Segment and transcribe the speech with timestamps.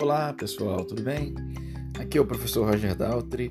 [0.00, 1.34] Olá pessoal, tudo bem?
[1.98, 3.50] Aqui é o professor Roger Daltri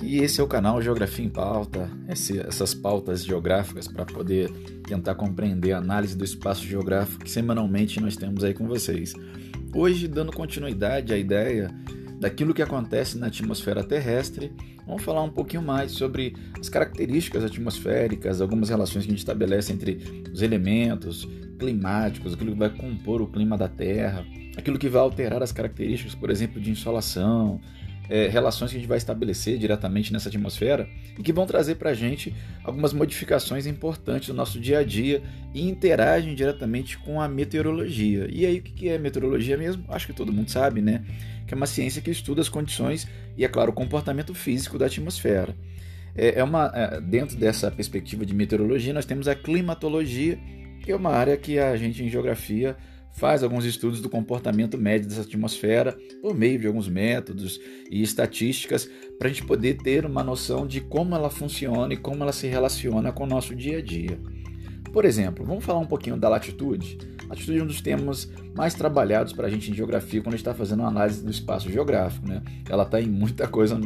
[0.00, 4.52] e esse é o canal Geografia em Pauta, essas pautas geográficas para poder
[4.86, 9.14] tentar compreender a análise do espaço geográfico que semanalmente nós temos aí com vocês.
[9.74, 11.74] Hoje, dando continuidade à ideia
[12.20, 14.52] daquilo que acontece na atmosfera terrestre,
[14.86, 19.72] vamos falar um pouquinho mais sobre as características atmosféricas, algumas relações que a gente estabelece
[19.72, 21.28] entre os elementos
[21.60, 24.24] climáticos, aquilo que vai compor o clima da Terra,
[24.56, 27.60] aquilo que vai alterar as características, por exemplo, de insolação,
[28.10, 31.90] é, relações que a gente vai estabelecer diretamente nessa atmosfera e que vão trazer para
[31.90, 32.34] a gente
[32.64, 35.22] algumas modificações importantes no nosso dia a dia
[35.54, 38.26] e interagem diretamente com a meteorologia.
[38.28, 39.84] E aí, o que é meteorologia mesmo?
[39.88, 41.04] Acho que todo mundo sabe, né?
[41.46, 43.06] Que é uma ciência que estuda as condições
[43.36, 45.54] e, é claro, o comportamento físico da atmosfera.
[46.16, 50.36] É, é uma, é, dentro dessa perspectiva de meteorologia, nós temos a climatologia,
[50.80, 52.76] que é uma área que a gente em geografia
[53.12, 58.88] faz alguns estudos do comportamento médio dessa atmosfera por meio de alguns métodos e estatísticas
[59.18, 62.46] para a gente poder ter uma noção de como ela funciona e como ela se
[62.46, 64.18] relaciona com o nosso dia a dia.
[64.92, 66.98] Por exemplo, vamos falar um pouquinho da latitude.
[67.28, 70.46] Latitude é um dos temas mais trabalhados para a gente em geografia quando a gente
[70.46, 72.28] está fazendo uma análise do espaço geográfico.
[72.28, 72.42] Né?
[72.68, 73.78] Ela está em muita coisa,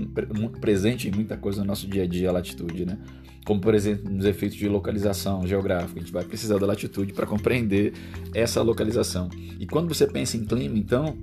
[0.61, 2.87] presente em muita coisa no nosso dia a dia, a latitude.
[2.87, 2.99] Né?
[3.45, 6.01] como por exemplo nos efeitos de localização geográfica.
[6.01, 7.93] A gente vai precisar da latitude para compreender
[8.35, 9.29] essa localização.
[9.61, 11.17] E quando você pensa em clima, então,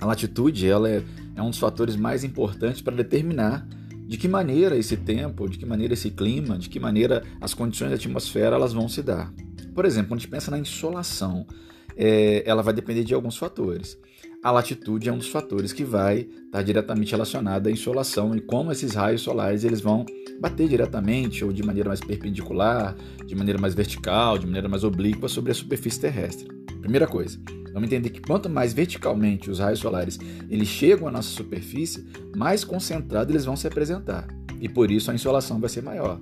[0.00, 1.02] a latitude ela é,
[1.36, 3.66] é um dos fatores mais importantes para determinar
[4.10, 7.90] de que maneira esse tempo, de que maneira esse clima, de que maneira as condições
[7.90, 9.32] da atmosfera elas vão se dar.
[9.72, 11.46] Por exemplo, quando a gente pensa na insolação,
[11.96, 13.96] é, ela vai depender de alguns fatores
[14.42, 18.72] a latitude é um dos fatores que vai estar diretamente relacionado à insolação e como
[18.72, 20.06] esses raios solares eles vão
[20.40, 25.28] bater diretamente ou de maneira mais perpendicular, de maneira mais vertical, de maneira mais oblíqua
[25.28, 26.59] sobre a superfície terrestre.
[26.80, 27.38] Primeira coisa,
[27.72, 32.06] vamos entender que quanto mais verticalmente os raios solares eles chegam à nossa superfície,
[32.36, 34.26] mais concentrados eles vão se apresentar
[34.60, 36.20] e por isso a insolação vai ser maior.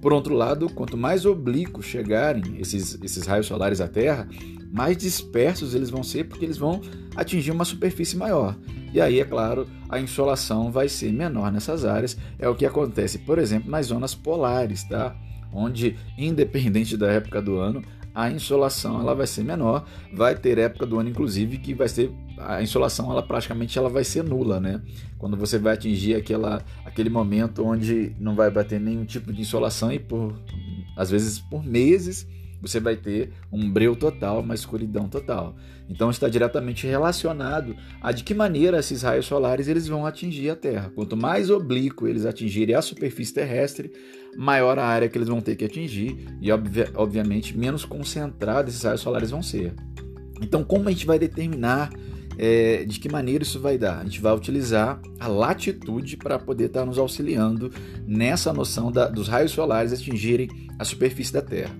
[0.00, 4.28] Por outro lado, quanto mais oblíquos chegarem esses, esses raios solares à Terra,
[4.70, 6.80] mais dispersos eles vão ser porque eles vão
[7.16, 8.56] atingir uma superfície maior.
[8.92, 12.16] E aí, é claro, a insolação vai ser menor nessas áreas.
[12.38, 15.16] É o que acontece, por exemplo, nas zonas polares, tá?
[15.52, 17.82] Onde, independente da época do ano,
[18.18, 19.86] a insolação ela vai ser menor.
[20.12, 24.02] Vai ter época do ano, inclusive, que vai ser a insolação ela praticamente ela vai
[24.02, 24.82] ser nula, né?
[25.18, 29.92] Quando você vai atingir aquela, aquele momento onde não vai bater nenhum tipo de insolação
[29.92, 30.34] e por
[30.96, 32.26] às vezes por meses
[32.60, 35.56] você vai ter um breu total, uma escuridão total.
[35.88, 40.56] Então está diretamente relacionado a de que maneira esses raios solares eles vão atingir a
[40.56, 40.92] Terra.
[40.94, 43.92] Quanto mais oblíquo eles atingirem a superfície terrestre,
[44.36, 46.50] maior a área que eles vão ter que atingir e
[46.94, 49.74] obviamente menos concentrados esses raios solares vão ser.
[50.42, 51.90] Então como a gente vai determinar
[52.38, 53.98] é, de que maneira isso vai dar?
[53.98, 57.72] A gente vai utilizar a latitude para poder estar tá nos auxiliando
[58.06, 60.48] nessa noção da, dos raios solares atingirem
[60.78, 61.74] a superfície da Terra.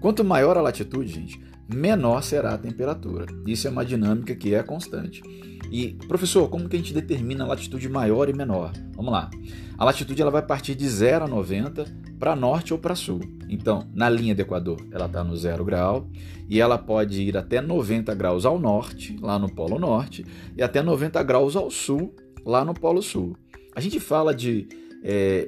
[0.00, 3.26] Quanto maior a latitude, gente, menor será a temperatura.
[3.46, 5.22] Isso é uma dinâmica que é constante.
[5.70, 8.72] E, professor, como que a gente determina a latitude maior e menor?
[8.96, 9.30] Vamos lá.
[9.78, 11.84] A latitude ela vai partir de 0 a 90
[12.18, 13.20] para norte ou para sul.
[13.48, 16.08] Então, na linha do Equador, ela está no zero grau
[16.48, 20.82] e ela pode ir até 90 graus ao norte, lá no Polo Norte, e até
[20.82, 23.36] 90 graus ao sul, lá no Polo Sul.
[23.74, 24.66] A gente fala de
[25.02, 25.46] é,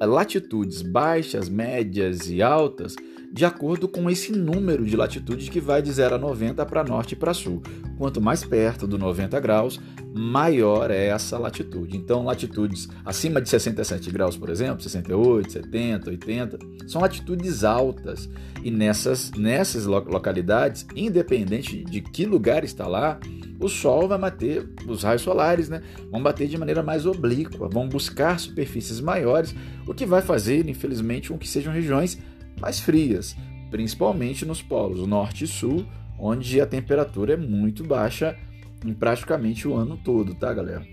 [0.00, 2.96] latitudes baixas, médias e altas
[3.32, 7.12] de acordo com esse número de latitude que vai de 0 a 90 para norte
[7.12, 7.62] e para sul.
[7.96, 9.80] Quanto mais perto do 90 graus,
[10.14, 11.96] maior é essa latitude.
[11.96, 18.28] Então, latitudes acima de 67 graus, por exemplo, 68, 70, 80, são latitudes altas.
[18.62, 23.20] E nessas, nessas localidades, independente de que lugar está lá,
[23.60, 27.88] o Sol vai bater, os raios solares, né, vão bater de maneira mais oblíqua, vão
[27.88, 29.54] buscar superfícies maiores,
[29.86, 32.18] o que vai fazer, infelizmente, com que sejam regiões
[32.58, 33.36] mais frias,
[33.70, 35.86] principalmente nos polos norte e sul,
[36.18, 38.36] onde a temperatura é muito baixa
[38.84, 40.86] em praticamente o ano todo, tá, galera?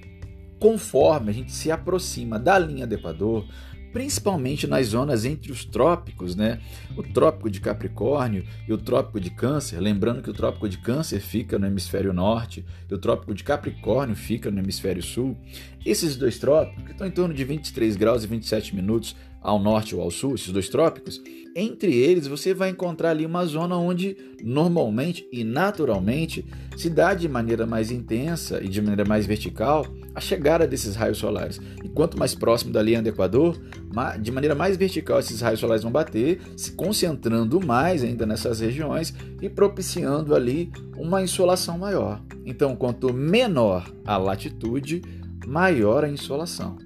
[0.59, 3.45] Conforme a gente se aproxima da linha do Equador,
[3.95, 6.59] principalmente nas zonas entre os trópicos, né?
[6.97, 11.21] O trópico de Capricórnio e o trópico de Câncer, lembrando que o trópico de Câncer
[11.21, 15.37] fica no hemisfério norte e o trópico de Capricórnio fica no hemisfério sul.
[15.85, 19.15] Esses dois trópicos, que estão em torno de 23 graus e 27 minutos
[19.45, 21.21] ao norte ou ao sul, esses dois trópicos,
[21.55, 26.45] entre eles você vai encontrar ali uma zona onde normalmente e naturalmente
[26.75, 31.19] se dá de maneira mais intensa e de maneira mais vertical a chegada desses raios
[31.19, 31.61] solares.
[31.83, 33.57] E quanto mais próximo da linha do Equador,
[34.19, 39.13] de maneira mais vertical esses raios solares vão bater, se concentrando mais ainda nessas regiões
[39.41, 42.21] e propiciando ali uma insolação maior.
[42.45, 45.01] Então, quanto menor a latitude,
[45.45, 46.84] maior a insolação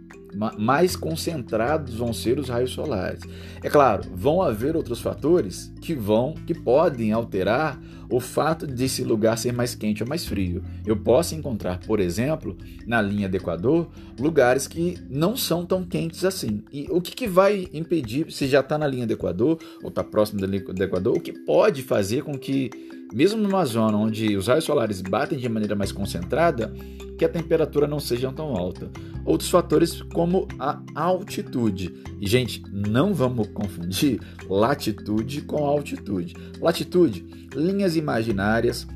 [0.57, 3.21] mais concentrados vão ser os raios solares.
[3.63, 7.79] É claro, vão haver outros fatores que vão, que podem alterar
[8.09, 10.63] o fato desse lugar ser mais quente ou mais frio.
[10.85, 13.87] Eu posso encontrar, por exemplo, na linha do Equador,
[14.19, 16.63] lugares que não são tão quentes assim.
[16.73, 20.03] E o que, que vai impedir, se já está na linha do Equador ou está
[20.03, 22.71] próximo da linha do Equador, o que pode fazer com que,
[23.13, 26.73] mesmo numa zona onde os raios solares batem de maneira mais concentrada,
[27.17, 28.89] que a temperatura não seja tão alta.
[29.25, 31.93] Outros fatores como a altitude.
[32.19, 36.33] E, gente, não vamos confundir latitude com altitude.
[36.61, 38.87] Latitude, linhas imaginárias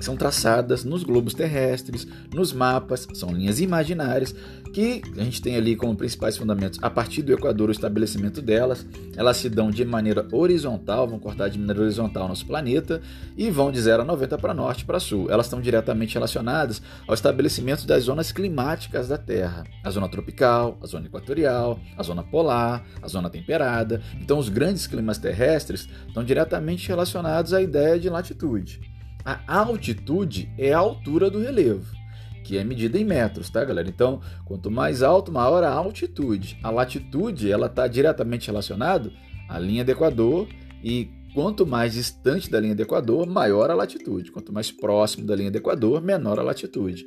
[0.00, 4.34] são traçadas nos globos terrestres, nos mapas, são linhas imaginárias
[4.72, 8.86] que a gente tem ali como principais fundamentos a partir do Equador o estabelecimento delas.
[9.16, 13.00] Elas se dão de maneira horizontal, vão cortar de maneira horizontal nosso planeta
[13.36, 15.30] e vão de 0 a 90 para norte para sul.
[15.30, 20.86] Elas estão diretamente relacionadas ao estabelecimento das zonas climáticas da Terra, a zona tropical, a
[20.86, 24.00] zona equatorial, a zona polar, a zona temperada.
[24.20, 28.89] Então os grandes climas terrestres estão diretamente relacionados à ideia de latitude.
[29.24, 31.94] A altitude é a altura do relevo,
[32.44, 33.88] que é medida em metros, tá, galera?
[33.88, 36.58] Então, quanto mais alto, maior a altitude.
[36.62, 39.12] A latitude, ela está diretamente relacionada
[39.48, 40.48] à linha do Equador
[40.82, 44.32] e quanto mais distante da linha do Equador, maior a latitude.
[44.32, 47.06] Quanto mais próximo da linha do Equador, menor a latitude.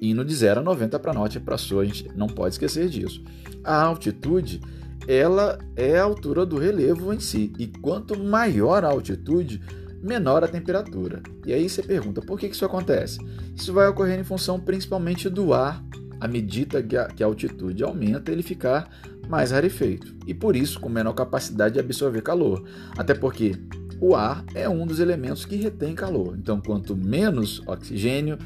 [0.00, 2.88] Indo de 0 a 90 para norte e para sul, a gente não pode esquecer
[2.88, 3.22] disso.
[3.64, 4.60] A altitude,
[5.08, 7.52] ela é a altura do relevo em si.
[7.58, 9.60] E quanto maior a altitude,
[10.04, 11.22] menor a temperatura.
[11.46, 13.18] E aí você pergunta, por que isso acontece?
[13.56, 15.82] Isso vai ocorrer em função principalmente do ar,
[16.20, 18.90] à medida que a, altitude aumenta, ele ficar
[19.28, 20.14] mais rarefeito.
[20.26, 22.62] E por isso, com menor capacidade de absorver calor.
[22.96, 23.56] Até porque
[23.98, 26.36] o ar é um dos elementos que retém calor.
[26.38, 28.38] Então, quanto menos oxigênio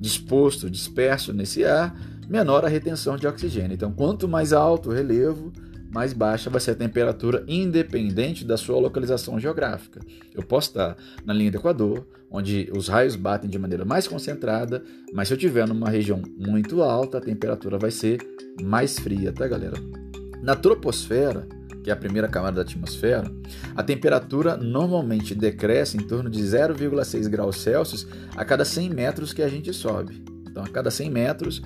[0.00, 1.96] disposto, disperso nesse ar,
[2.28, 3.74] menor a retenção de oxigênio.
[3.74, 5.52] Então, quanto mais alto o relevo,
[5.94, 10.00] mais baixa vai ser a temperatura independente da sua localização geográfica.
[10.34, 14.82] Eu posso estar na linha do Equador, onde os raios batem de maneira mais concentrada,
[15.12, 18.18] mas se eu estiver numa região muito alta, a temperatura vai ser
[18.60, 19.76] mais fria, tá, galera?
[20.42, 21.46] Na troposfera,
[21.84, 23.30] que é a primeira camada da atmosfera,
[23.76, 28.04] a temperatura normalmente decresce em torno de 0,6 graus Celsius
[28.34, 30.24] a cada 100 metros que a gente sobe.
[30.50, 31.62] Então, a cada 100 metros,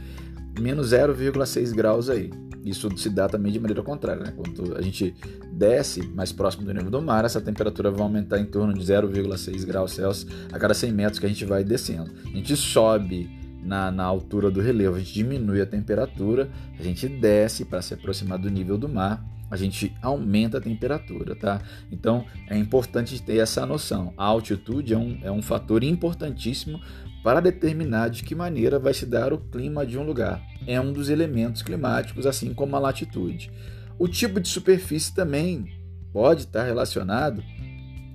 [0.61, 2.31] menos 0,6 graus aí.
[2.69, 4.23] Isso se dá também de maneira contrária.
[4.23, 4.33] Né?
[4.37, 5.15] Quando a gente
[5.53, 9.65] desce mais próximo do nível do mar, essa temperatura vai aumentar em torno de 0,6
[9.65, 12.11] graus Celsius a cada 100 metros que a gente vai descendo.
[12.27, 13.29] A gente sobe
[13.63, 16.49] na, na altura do relevo, a gente diminui a temperatura,
[16.79, 21.35] a gente desce para se aproximar do nível do mar, a gente aumenta a temperatura,
[21.35, 21.61] tá?
[21.91, 24.13] Então é importante ter essa noção.
[24.17, 26.81] A altitude é um, é um fator importantíssimo
[27.23, 30.43] para determinar de que maneira vai se dar o clima de um lugar.
[30.69, 33.51] É um dos elementos climáticos, assim como a latitude.
[33.99, 35.73] O tipo de superfície também
[36.13, 37.43] pode estar relacionado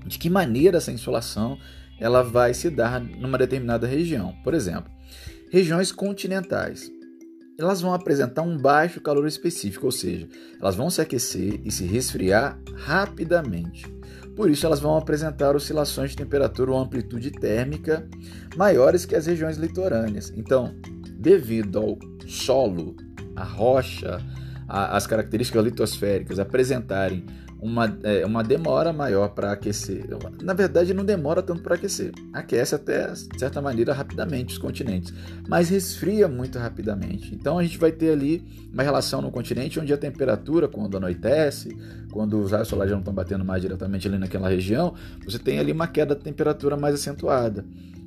[0.06, 1.58] de que maneira essa insolação
[2.00, 4.36] ela vai se dar numa determinada região.
[4.44, 4.92] Por exemplo,
[5.52, 6.92] regiões continentais.
[7.58, 10.30] Elas vão apresentar um baixo calor específico, ou seja,
[10.62, 13.86] elas vão se aquecer e se resfriar rapidamente.
[14.36, 18.08] Por isso, elas vão apresentar oscilações de temperatura ou amplitude térmica
[18.56, 20.32] maiores que as regiões litorâneas.
[20.36, 20.76] Então,
[21.20, 22.96] devido ao solo,
[23.36, 24.22] a rocha,
[24.68, 27.26] a, as características litosféricas apresentarem
[27.64, 30.06] uma, é, uma demora maior para aquecer.
[30.42, 32.12] Na verdade, não demora tanto para aquecer.
[32.34, 35.14] Aquece até, de certa maneira, rapidamente os continentes,
[35.48, 37.34] mas resfria muito rapidamente.
[37.34, 41.78] Então, a gente vai ter ali uma relação no continente onde a temperatura, quando anoitece,
[42.12, 45.58] quando os raios solares já não estão batendo mais diretamente ali naquela região, você tem
[45.58, 47.64] ali uma queda de temperatura mais acentuada.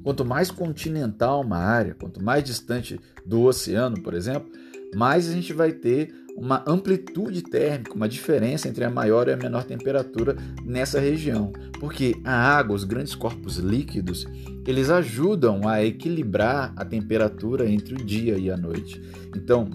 [0.06, 4.48] Quanto mais continental uma área, quanto mais distante do oceano, por exemplo,
[4.94, 9.36] mais a gente vai ter uma amplitude térmica, uma diferença entre a maior e a
[9.36, 14.28] menor temperatura nessa região, porque a água, os grandes corpos líquidos,
[14.64, 19.02] eles ajudam a equilibrar a temperatura entre o dia e a noite.
[19.34, 19.68] Então,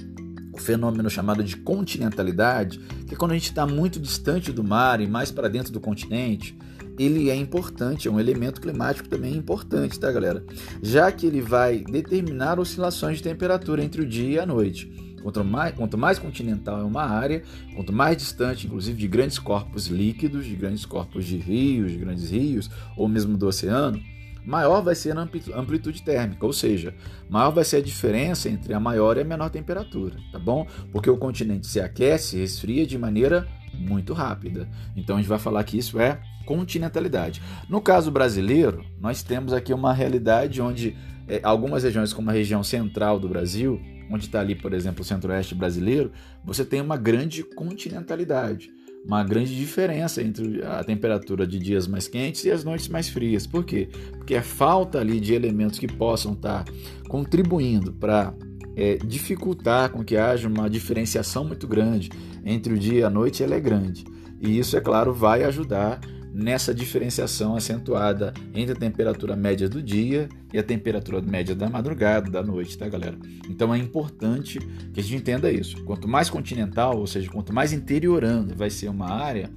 [0.54, 5.02] o fenômeno chamado de continentalidade, que é quando a gente está muito distante do mar
[5.02, 6.58] e mais para dentro do continente,
[7.04, 10.44] ele é importante, é um elemento climático também importante, tá, galera?
[10.82, 14.92] Já que ele vai determinar oscilações de temperatura entre o dia e a noite.
[15.22, 17.44] Quanto mais, quanto mais continental é uma área,
[17.76, 22.32] quanto mais distante, inclusive, de grandes corpos líquidos, de grandes corpos de rios, de grandes
[22.32, 24.02] rios, ou mesmo do oceano,
[24.44, 25.22] maior vai ser a
[25.56, 26.94] amplitude térmica, ou seja,
[27.30, 30.66] maior vai ser a diferença entre a maior e a menor temperatura, tá bom?
[30.92, 34.68] Porque o continente se aquece resfria de maneira muito rápida.
[34.96, 37.42] Então a gente vai falar que isso é continentalidade.
[37.70, 40.96] No caso brasileiro, nós temos aqui uma realidade onde
[41.28, 45.06] é, algumas regiões, como a região central do Brasil, onde está ali, por exemplo, o
[45.06, 46.12] centro-oeste brasileiro,
[46.44, 48.70] você tem uma grande continentalidade,
[49.06, 53.48] uma grande diferença entre a temperatura de dias mais quentes e as noites mais frias.
[53.48, 53.90] Por quê?
[54.18, 56.72] Porque a falta ali de elementos que possam estar tá
[57.08, 58.34] contribuindo para
[58.76, 62.10] é, dificultar com que haja uma diferenciação muito grande
[62.46, 64.06] entre o dia e a noite, ela é grande.
[64.40, 66.00] E isso, é claro, vai ajudar
[66.34, 72.32] nessa diferenciação acentuada entre a temperatura média do dia e a temperatura média da madrugada,
[72.32, 73.18] da noite, tá, galera?
[73.50, 74.60] Então é importante
[74.94, 75.84] que a gente entenda isso.
[75.84, 79.50] Quanto mais continental, ou seja, quanto mais interiorando vai ser uma área,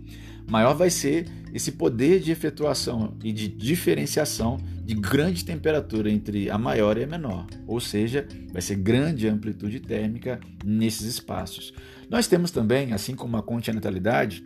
[0.48, 6.58] maior vai ser esse poder de efetuação e de diferenciação de grande temperatura entre a
[6.58, 11.72] maior e a menor, ou seja, vai ser grande amplitude térmica nesses espaços.
[12.10, 14.44] Nós temos também, assim como a continentalidade,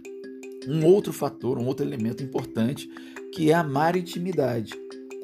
[0.69, 2.89] um outro fator, um outro elemento importante,
[3.35, 4.73] que é a maritimidade.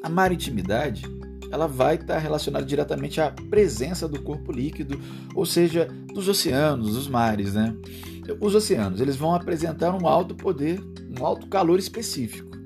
[0.02, 1.02] A maritimidade
[1.50, 5.00] ela vai estar relacionada diretamente à presença do corpo líquido,
[5.34, 7.74] ou seja, dos oceanos, dos mares, né?
[8.40, 10.80] Os oceanos, eles vão apresentar um alto poder,
[11.18, 12.56] um alto calor específico.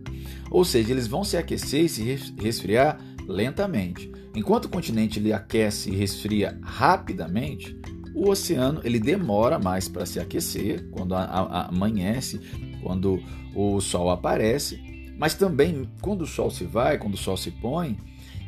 [0.50, 2.02] Ou seja, eles vão se aquecer e se
[2.40, 4.10] resfriar lentamente.
[4.34, 7.76] Enquanto o continente ele aquece e resfria rapidamente,
[8.14, 12.40] o oceano ele demora mais para se aquecer quando a, a, amanhece,
[12.82, 13.20] quando
[13.54, 14.80] o sol aparece,
[15.18, 17.98] mas também quando o sol se vai, quando o sol se põe,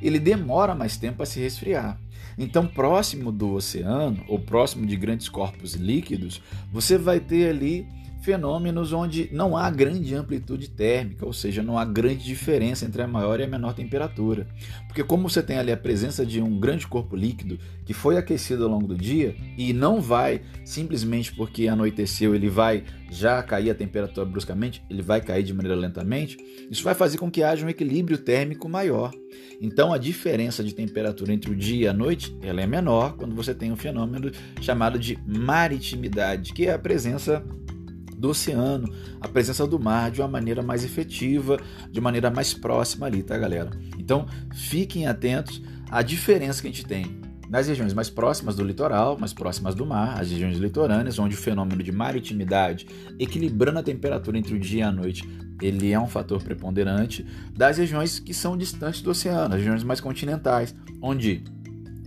[0.01, 1.99] ele demora mais tempo a se resfriar.
[2.39, 6.41] Então, próximo do oceano ou próximo de grandes corpos líquidos,
[6.73, 7.87] você vai ter ali
[8.21, 13.09] fenômenos onde não há grande amplitude térmica, ou seja, não há grande diferença entre a
[13.09, 14.47] maior e a menor temperatura.
[14.87, 18.65] Porque como você tem ali a presença de um grande corpo líquido que foi aquecido
[18.65, 23.75] ao longo do dia e não vai simplesmente porque anoiteceu, ele vai já cair a
[23.75, 26.37] temperatura bruscamente, ele vai cair de maneira lentamente,
[26.71, 29.13] isso vai fazer com que haja um equilíbrio térmico maior.
[29.61, 33.35] Então a diferença de temperatura entre o dia e a noite, ela é menor quando
[33.35, 37.45] você tem um fenômeno chamado de maritimidade, que é a presença
[38.21, 41.59] do oceano, a presença do mar de uma maneira mais efetiva,
[41.91, 43.71] de maneira mais próxima ali, tá, galera?
[43.99, 49.19] Então, fiquem atentos à diferença que a gente tem nas regiões mais próximas do litoral,
[49.19, 52.87] mais próximas do mar, as regiões litorâneas, onde o fenômeno de maritimidade,
[53.19, 55.29] equilibrando a temperatura entre o dia e a noite,
[55.61, 60.01] ele é um fator preponderante, das regiões que são distantes do oceano, as regiões mais
[60.01, 61.43] continentais, onde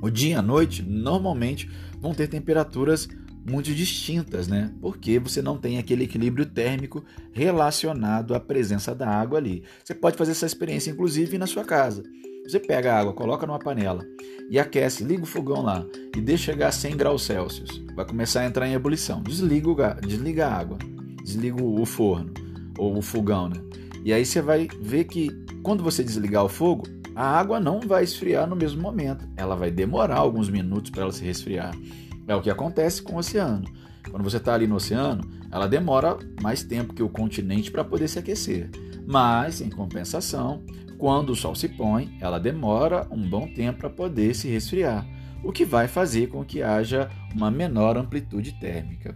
[0.02, 3.10] o dia e a noite normalmente vão ter temperaturas
[3.46, 4.72] muito distintas, né?
[4.82, 9.64] Porque você não tem aquele equilíbrio térmico relacionado à presença da água ali.
[9.84, 12.04] Você pode fazer essa experiência, inclusive, na sua casa.
[12.48, 14.06] Você pega a água, coloca numa panela
[14.50, 15.86] e aquece, liga o fogão lá
[16.16, 17.82] e deixa chegar a 100 graus Celsius.
[17.96, 19.24] Vai começar a entrar em ebulição.
[19.24, 20.78] Desliga, o, desliga a água,
[21.24, 22.34] desliga o forno
[22.78, 23.56] ou o fogão, né?
[24.04, 25.32] E aí você vai ver que
[25.64, 26.84] quando você desligar o fogo,
[27.16, 29.26] a água não vai esfriar no mesmo momento.
[29.38, 31.74] Ela vai demorar alguns minutos para ela se resfriar.
[32.28, 33.66] É o que acontece com o oceano.
[34.10, 38.08] Quando você está ali no oceano, ela demora mais tempo que o continente para poder
[38.08, 38.70] se aquecer.
[39.06, 40.64] Mas, em compensação,
[40.98, 45.06] quando o sol se põe, ela demora um bom tempo para poder se resfriar,
[45.44, 49.16] o que vai fazer com que haja uma menor amplitude térmica.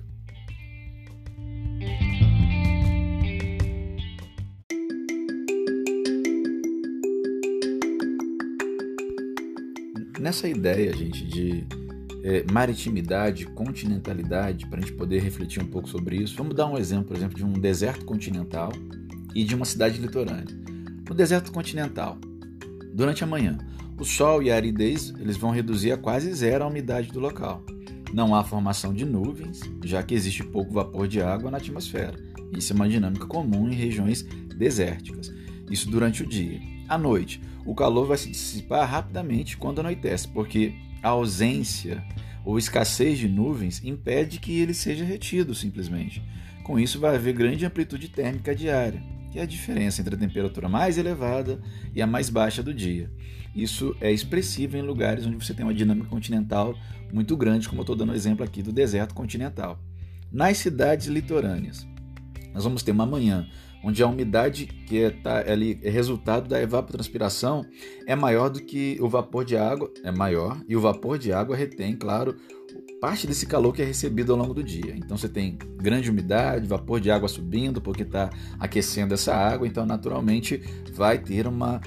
[10.19, 11.65] Nessa ideia, gente, de
[12.27, 16.35] é, maritimidade, continentalidade, para a gente poder refletir um pouco sobre isso.
[16.35, 18.69] Vamos dar um exemplo, por exemplo, de um deserto continental
[19.33, 20.53] e de uma cidade litorânea.
[21.07, 22.17] No deserto continental,
[22.93, 23.57] durante a manhã,
[23.97, 27.63] o sol e a aridez eles vão reduzir a quase zero a umidade do local.
[28.13, 32.19] Não há formação de nuvens, já que existe pouco vapor de água na atmosfera.
[32.51, 34.23] Isso é uma dinâmica comum em regiões
[34.57, 35.33] desérticas.
[35.71, 36.59] Isso durante o dia.
[36.89, 42.03] À noite, o calor vai se dissipar rapidamente quando anoitece, porque a ausência
[42.43, 46.23] ou escassez de nuvens impede que ele seja retido simplesmente.
[46.63, 49.01] Com isso, vai haver grande amplitude térmica diária,
[49.31, 51.61] que é a diferença entre a temperatura mais elevada
[51.93, 53.11] e a mais baixa do dia.
[53.55, 56.77] Isso é expressivo em lugares onde você tem uma dinâmica continental
[57.11, 59.79] muito grande, como eu estou dando o exemplo aqui do deserto continental.
[60.31, 61.87] Nas cidades litorâneas,
[62.53, 63.47] nós vamos ter uma manhã
[63.87, 67.65] onde a umidade que é, tá, ali, é resultado da evapotranspiração
[68.05, 71.55] é maior do que o vapor de água, é maior, e o vapor de água
[71.55, 72.35] retém, claro,
[72.99, 74.93] parte desse calor que é recebido ao longo do dia.
[74.93, 78.29] Então você tem grande umidade, vapor de água subindo porque está
[78.59, 80.61] aquecendo essa água, então naturalmente
[80.93, 81.79] vai ter uma,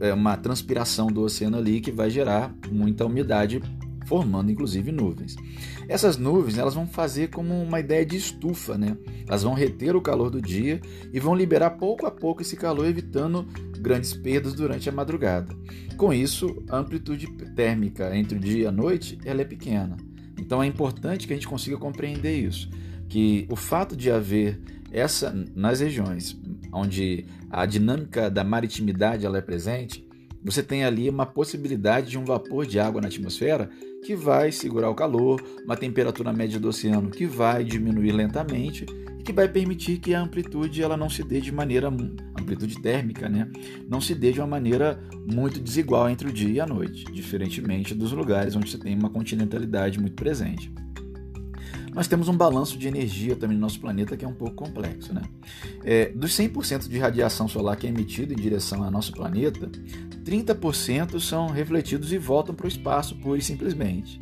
[0.00, 3.62] é, uma transpiração do oceano ali que vai gerar muita umidade
[4.04, 5.36] formando inclusive nuvens.
[5.88, 8.96] Essas nuvens elas vão fazer como uma ideia de estufa, né?
[9.26, 10.80] Elas vão reter o calor do dia
[11.12, 13.46] e vão liberar pouco a pouco esse calor, evitando
[13.78, 15.54] grandes perdas durante a madrugada.
[15.96, 19.96] Com isso, a amplitude térmica entre o dia e a noite ela é pequena.
[20.38, 22.68] Então é importante que a gente consiga compreender isso,
[23.08, 24.60] que o fato de haver
[24.92, 26.38] essa nas regiões
[26.72, 30.06] onde a dinâmica da maritimidade ela é presente,
[30.42, 33.68] você tem ali uma possibilidade de um vapor de água na atmosfera
[34.06, 38.86] que vai segurar o calor, uma temperatura média do oceano que vai diminuir lentamente
[39.18, 43.28] e que vai permitir que a amplitude ela não se dê de maneira amplitude térmica,
[43.28, 43.50] né?
[43.88, 47.96] Não se dê de uma maneira muito desigual entre o dia e a noite, diferentemente
[47.96, 50.72] dos lugares onde você tem uma continentalidade muito presente
[51.96, 55.14] nós temos um balanço de energia também no nosso planeta que é um pouco complexo.
[55.14, 55.22] Né?
[55.82, 59.70] É, dos 100% de radiação solar que é emitido em direção ao nosso planeta,
[60.26, 64.20] 30% são refletidos e voltam para o espaço pura e simplesmente.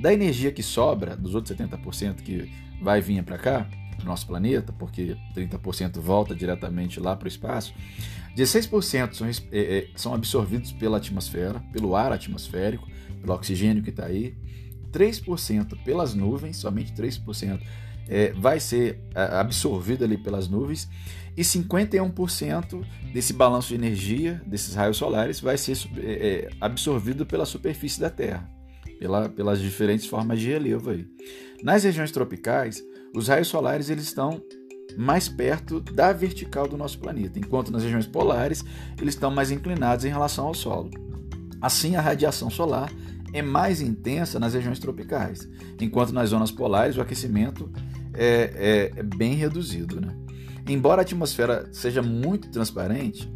[0.00, 2.50] Da energia que sobra, dos outros 70% que
[2.82, 7.28] vai vir para cá, para o nosso planeta, porque 30% volta diretamente lá para o
[7.28, 7.72] espaço,
[8.36, 12.88] 16% são, é, é, são absorvidos pela atmosfera, pelo ar atmosférico,
[13.20, 14.34] pelo oxigênio que está aí,
[14.90, 17.60] 3% pelas nuvens, somente 3%
[18.10, 20.88] é, vai ser absorvido ali pelas nuvens
[21.36, 27.46] e 51% desse balanço de energia, desses raios solares, vai ser é, é, absorvido pela
[27.46, 28.50] superfície da Terra,
[28.98, 31.06] pela, pelas diferentes formas de relevo aí.
[31.62, 32.82] Nas regiões tropicais,
[33.14, 34.42] os raios solares eles estão
[34.98, 38.64] mais perto da vertical do nosso planeta, enquanto nas regiões polares
[39.00, 40.90] eles estão mais inclinados em relação ao solo.
[41.62, 42.92] Assim, a radiação solar
[43.32, 45.48] é mais intensa nas regiões tropicais,
[45.80, 47.70] enquanto nas zonas polares o aquecimento
[48.14, 50.00] é, é, é bem reduzido.
[50.00, 50.14] Né?
[50.68, 53.30] Embora a atmosfera seja muito transparente,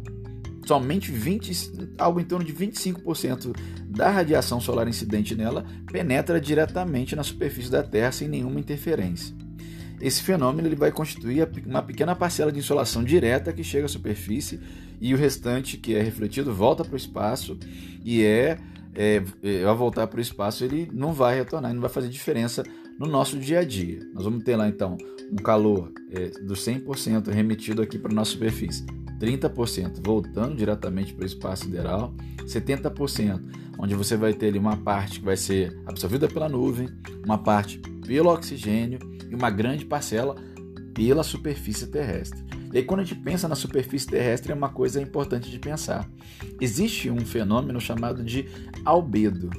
[0.65, 3.55] somente 20, algo em torno de 25%
[3.87, 9.35] da radiação solar incidente nela penetra diretamente na superfície da Terra sem nenhuma interferência.
[10.01, 14.59] Esse fenômeno ele vai constituir uma pequena parcela de insolação direta que chega à superfície
[14.99, 17.57] e o restante que é refletido volta para o espaço
[18.03, 18.57] e é
[18.95, 22.63] é, é, ao voltar para o espaço, ele não vai retornar, não vai fazer diferença
[22.97, 23.99] no nosso dia a dia.
[24.13, 24.97] Nós vamos ter lá então
[25.31, 28.85] um calor é, do 100% remetido aqui para a nossa superfície,
[29.19, 32.13] 30% voltando diretamente para o espaço sideral,
[32.45, 33.41] 70%
[33.77, 36.89] onde você vai ter ali uma parte que vai ser absorvida pela nuvem,
[37.23, 40.35] uma parte pelo oxigênio e uma grande parcela
[40.93, 42.43] pela superfície terrestre.
[42.71, 46.09] E aí, quando a gente pensa na superfície terrestre, é uma coisa importante de pensar.
[46.59, 48.47] Existe um fenômeno chamado de
[48.83, 49.49] albedo.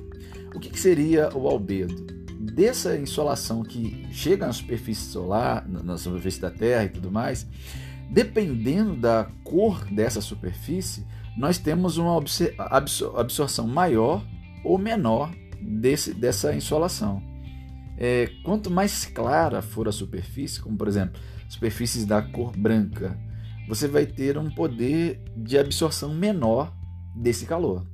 [0.55, 2.16] O que, que seria o albedo?
[2.39, 7.47] Dessa insolação que chega na superfície solar, na superfície da Terra e tudo mais,
[8.11, 12.23] dependendo da cor dessa superfície, nós temos uma
[13.17, 14.25] absorção maior
[14.65, 17.23] ou menor desse, dessa insolação.
[17.99, 23.19] É, quanto mais clara for a superfície, como por exemplo, superfícies da cor branca,
[23.69, 26.73] você vai ter um poder de absorção menor
[27.15, 27.87] desse calor.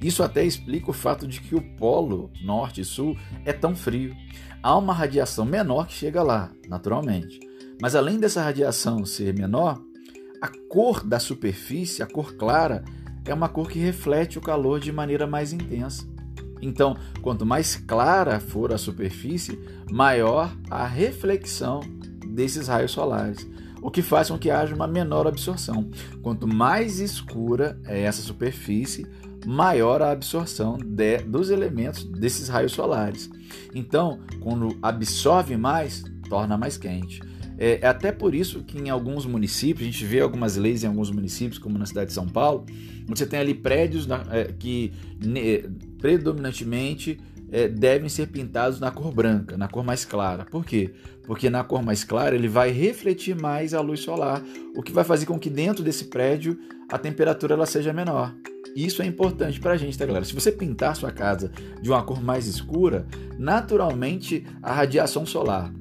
[0.00, 4.16] Isso até explica o fato de que o polo norte e sul é tão frio.
[4.62, 7.40] Há uma radiação menor que chega lá, naturalmente.
[7.80, 9.80] Mas além dessa radiação ser menor,
[10.40, 12.84] a cor da superfície, a cor clara,
[13.24, 16.08] é uma cor que reflete o calor de maneira mais intensa.
[16.62, 19.58] Então, quanto mais clara for a superfície,
[19.90, 21.80] maior a reflexão
[22.26, 23.46] desses raios solares,
[23.82, 25.88] o que faz com que haja uma menor absorção.
[26.22, 29.06] Quanto mais escura é essa superfície,
[29.46, 33.30] maior a absorção de, dos elementos desses raios solares.
[33.74, 37.20] Então, quando absorve mais, torna mais quente.
[37.58, 40.86] É, é, até por isso que em alguns municípios, a gente vê algumas leis em
[40.86, 42.64] alguns municípios, como na cidade de São Paulo,
[43.06, 47.20] você tem ali prédios na, é, que ne, predominantemente
[47.52, 50.44] é, devem ser pintados na cor branca, na cor mais clara.
[50.44, 50.92] Por quê?
[51.26, 54.42] Porque na cor mais clara ele vai refletir mais a luz solar,
[54.76, 56.58] o que vai fazer com que dentro desse prédio
[56.88, 58.34] a temperatura ela seja menor.
[58.74, 60.24] Isso é importante para a gente, tá, galera?
[60.24, 63.06] Se você pintar sua casa de uma cor mais escura,
[63.38, 65.72] naturalmente a radiação solar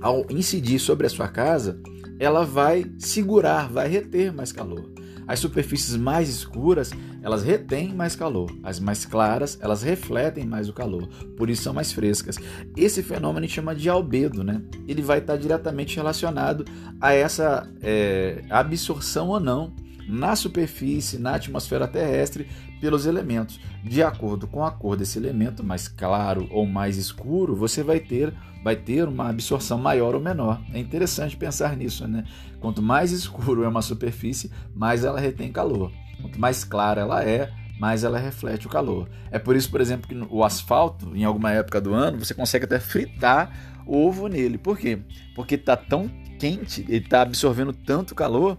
[0.00, 1.80] ao incidir sobre a sua casa,
[2.18, 4.90] ela vai segurar, vai reter mais calor.
[5.26, 8.50] As superfícies mais escuras, elas retêm mais calor.
[8.62, 12.36] As mais claras, elas refletem mais o calor, por isso são mais frescas.
[12.76, 14.62] Esse fenômeno a gente chama de albedo, né?
[14.86, 16.64] Ele vai estar diretamente relacionado
[17.00, 19.74] a essa é, absorção ou não
[20.08, 22.48] na superfície, na atmosfera terrestre,
[22.80, 23.60] pelos elementos.
[23.82, 28.32] De acordo com a cor desse elemento, mais claro ou mais escuro, você vai ter
[28.62, 30.60] vai ter uma absorção maior ou menor.
[30.74, 32.24] É interessante pensar nisso, né?
[32.58, 35.92] Quanto mais escuro é uma superfície, mais ela retém calor.
[36.20, 39.08] Quanto mais clara ela é, mais ela reflete o calor.
[39.30, 42.64] É por isso, por exemplo, que o asfalto, em alguma época do ano, você consegue
[42.64, 44.58] até fritar ovo nele.
[44.58, 44.98] Por quê?
[45.34, 48.58] Porque está tão quente, ele está absorvendo tanto calor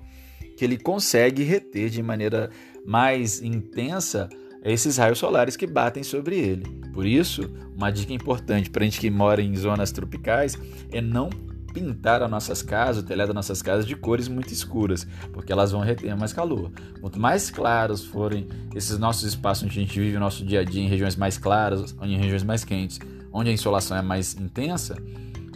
[0.58, 2.50] que ele consegue reter de maneira
[2.84, 4.28] mais intensa
[4.64, 6.66] esses raios solares que batem sobre ele.
[6.94, 10.58] Por isso, uma dica importante para a gente que mora em zonas tropicais
[10.92, 11.30] é não
[11.74, 15.72] pintar as nossas casas, o telhado das nossas casas de cores muito escuras, porque elas
[15.72, 16.72] vão reter mais calor.
[17.00, 20.64] Quanto mais claros forem esses nossos espaços onde a gente vive o nosso dia a
[20.64, 23.00] dia, em regiões mais claras, em regiões mais quentes,
[23.32, 24.98] onde a insolação é mais intensa,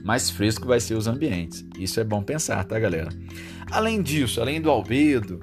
[0.04, 1.66] mais fresco vai ser os ambientes.
[1.80, 3.10] Isso é bom pensar, tá, galera?
[3.71, 5.39] Além disso, além do albedo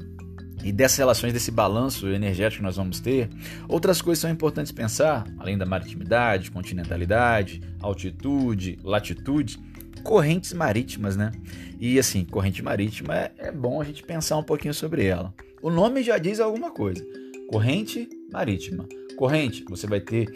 [0.63, 3.31] e dessas relações desse balanço energético que nós vamos ter,
[3.67, 9.59] outras coisas são importantes pensar, além da maritimidade, continentalidade, altitude, latitude,
[10.03, 11.33] correntes marítimas, né?
[11.81, 15.33] E assim, corrente marítima é, é bom a gente pensar um pouquinho sobre ela.
[15.63, 17.05] O nome já diz alguma coisa.
[17.49, 18.87] Corrente marítima.
[19.17, 20.29] Corrente, você vai ter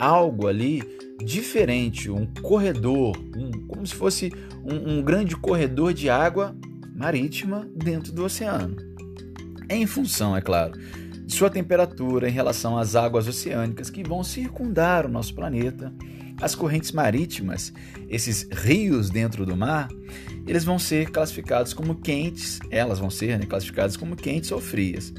[0.00, 0.82] algo ali
[1.24, 4.32] diferente, um corredor, um, como se fosse
[4.64, 6.56] um, um grande corredor de água
[6.96, 8.76] marítima dentro do oceano.
[9.68, 10.72] Em função, é claro,
[11.24, 15.92] de sua temperatura em relação às águas oceânicas que vão circundar o nosso planeta
[16.40, 17.72] as correntes marítimas,
[18.08, 19.88] esses rios dentro do mar,
[20.46, 25.12] eles vão ser classificados como quentes, elas vão ser né, classificadas como quentes ou frias.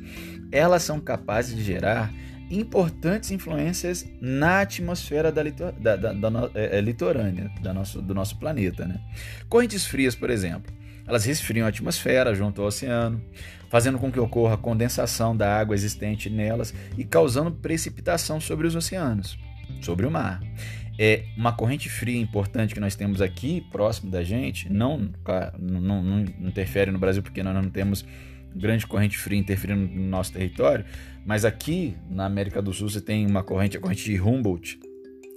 [0.51, 2.13] Elas são capazes de gerar
[2.49, 8.13] importantes influências na atmosfera da, litor, da, da, da é, é, litorânea da nosso, do
[8.13, 8.85] nosso planeta.
[8.85, 9.01] Né?
[9.49, 10.71] Correntes frias, por exemplo,
[11.07, 13.21] elas resfriam a atmosfera junto ao oceano,
[13.69, 19.39] fazendo com que ocorra condensação da água existente nelas e causando precipitação sobre os oceanos,
[19.81, 20.41] sobre o mar.
[20.99, 25.09] É uma corrente fria importante que nós temos aqui próximo da gente, não,
[25.59, 28.03] não, não, não interfere no Brasil porque nós não temos
[28.55, 30.83] grande corrente fria interferindo no nosso território,
[31.25, 34.79] mas aqui na América do Sul você tem uma corrente, a corrente de Humboldt,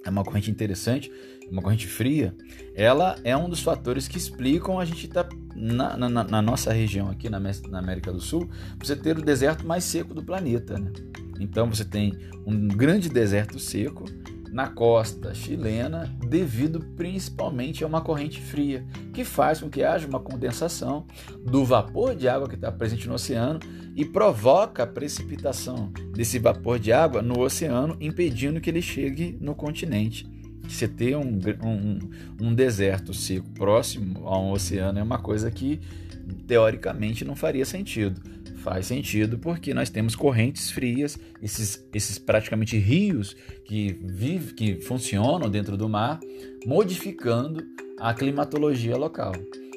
[0.05, 1.13] é uma corrente interessante,
[1.51, 2.35] uma corrente fria,
[2.75, 6.73] ela é um dos fatores que explicam a gente estar tá na, na, na, nossa
[6.73, 10.79] região aqui na, na América do Sul, você ter o deserto mais seco do planeta,
[10.79, 10.91] né?
[11.39, 14.05] Então você tem um grande deserto seco
[14.51, 20.21] na costa chilena devido principalmente a uma corrente fria, que faz com que haja uma
[20.21, 21.07] condensação
[21.45, 23.61] do vapor de água que está presente no oceano
[23.95, 29.55] e provoca a precipitação desse vapor de água no oceano, impedindo que ele chegue no
[29.55, 30.30] continente.
[30.73, 31.99] Você ter um, um,
[32.41, 35.81] um deserto seco próximo a um oceano é uma coisa que
[36.47, 38.21] teoricamente não faria sentido
[38.61, 45.49] Faz sentido porque nós temos correntes frias, esses, esses praticamente rios que, vive, que funcionam
[45.49, 46.21] dentro do mar,
[46.67, 47.65] modificando
[47.99, 49.33] a climatologia local.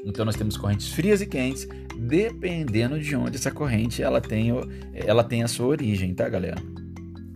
[0.06, 4.50] Então nós temos correntes frias e quentes, dependendo de onde essa corrente ela tem,
[4.94, 6.62] ela tem a sua origem, tá, galera?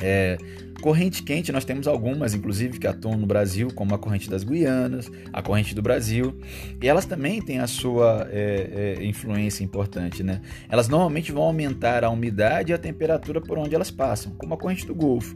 [0.01, 0.37] É,
[0.81, 5.11] corrente quente, nós temos algumas, inclusive, que atuam no Brasil, como a corrente das Guianas,
[5.33, 6.37] a corrente do Brasil,
[6.81, 10.41] e elas também têm a sua é, é, influência importante, né?
[10.69, 14.57] Elas normalmente vão aumentar a umidade e a temperatura por onde elas passam, como a
[14.57, 15.35] corrente do Golfo,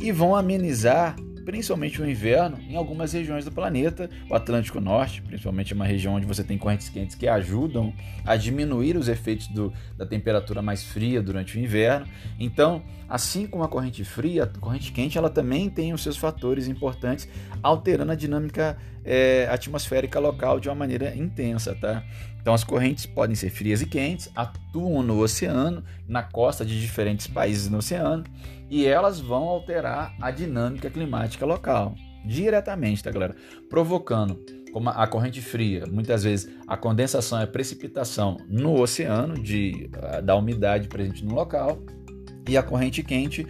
[0.00, 4.08] e vão amenizar principalmente o inverno, em algumas regiões do planeta.
[4.28, 7.92] O Atlântico Norte, principalmente, é uma região onde você tem correntes quentes que ajudam
[8.24, 12.06] a diminuir os efeitos do, da temperatura mais fria durante o inverno.
[12.38, 16.68] Então, assim como a corrente fria, a corrente quente ela também tem os seus fatores
[16.68, 17.28] importantes,
[17.62, 22.04] alterando a dinâmica é, atmosférica local de uma maneira intensa, tá?
[22.40, 27.26] Então as correntes podem ser frias e quentes, atuam no oceano, na costa de diferentes
[27.26, 28.24] países no oceano,
[28.68, 33.34] e elas vão alterar a dinâmica climática local diretamente, tá, galera?
[33.68, 34.38] Provocando
[34.72, 39.90] como a corrente fria, muitas vezes a condensação a precipitação no oceano de,
[40.22, 41.82] da umidade presente no local,
[42.48, 43.46] e a corrente quente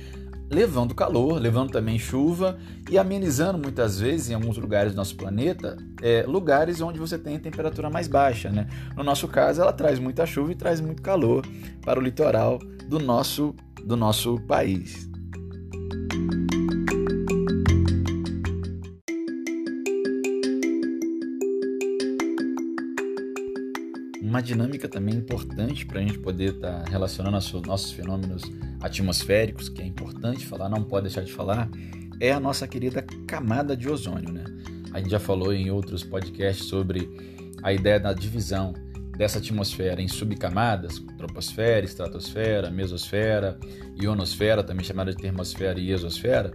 [0.50, 2.58] levando calor, levando também chuva
[2.90, 7.38] e amenizando muitas vezes em alguns lugares do nosso planeta, é, lugares onde você tem
[7.38, 8.50] temperatura mais baixa.
[8.50, 8.66] Né?
[8.96, 11.46] No nosso caso, ela traz muita chuva e traz muito calor
[11.82, 12.58] para o litoral
[12.88, 15.08] do nosso, do nosso país.
[24.30, 28.42] Uma dinâmica também importante para a gente poder estar tá relacionando os nossos fenômenos
[28.80, 31.68] atmosféricos, que é importante falar, não pode deixar de falar,
[32.20, 34.32] é a nossa querida camada de ozônio.
[34.32, 34.44] Né?
[34.92, 37.10] A gente já falou em outros podcasts sobre
[37.60, 38.72] a ideia da divisão
[39.18, 43.58] dessa atmosfera em subcamadas, troposfera, estratosfera, mesosfera,
[44.00, 46.52] ionosfera, também chamada de termosfera e exosfera,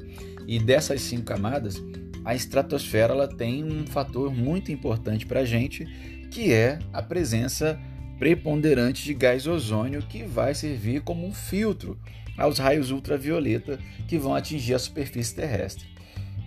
[0.47, 1.83] e dessas cinco camadas,
[2.23, 5.85] a estratosfera ela tem um fator muito importante para a gente,
[6.35, 7.79] que é a presença
[8.19, 11.97] preponderante de gás ozônio, que vai servir como um filtro
[12.37, 15.87] aos raios ultravioleta que vão atingir a superfície terrestre.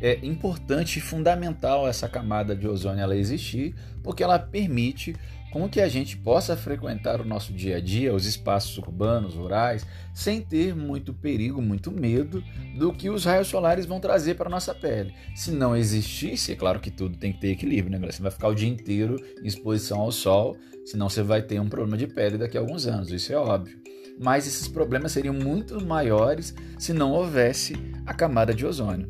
[0.03, 5.17] É importante e fundamental essa camada de ozônio ela existir, porque ela permite
[5.51, 9.87] com que a gente possa frequentar o nosso dia a dia, os espaços urbanos, rurais,
[10.13, 12.43] sem ter muito perigo, muito medo
[12.77, 15.15] do que os raios solares vão trazer para a nossa pele.
[15.35, 18.11] Se não existisse, é claro que tudo tem que ter equilíbrio, né?
[18.11, 21.69] Você vai ficar o dia inteiro em exposição ao sol, senão você vai ter um
[21.69, 23.79] problema de pele daqui a alguns anos, isso é óbvio.
[24.21, 29.09] Mas esses problemas seriam muito maiores se não houvesse a camada de ozônio.